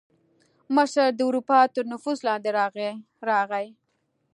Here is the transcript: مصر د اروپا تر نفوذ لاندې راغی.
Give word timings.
مصر 0.75 1.07
د 1.17 1.19
اروپا 1.27 1.59
تر 1.73 1.83
نفوذ 1.91 2.17
لاندې 2.27 2.49
راغی. 3.29 3.67